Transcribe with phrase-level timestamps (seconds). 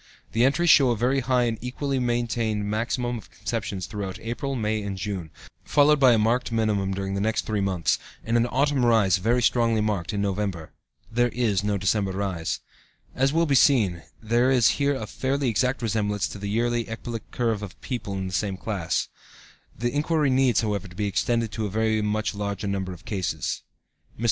[0.31, 4.81] The entries show a very high and equally maintained maximum of conceptions throughout April, May
[4.81, 5.29] and June,
[5.63, 9.43] followed by a marked minimum during the next three months, and an autumn rise very
[9.43, 10.71] strongly marked, in November.
[11.11, 12.61] There is no December rise.
[13.13, 17.29] As will be seen, there is here a fairly exact resemblance to the yearly ecbolic
[17.29, 19.07] curve of people of the same class.
[19.77, 23.61] The inquiry needs, however, to be extended to a very much larger number of cases.
[24.17, 24.19] Mr.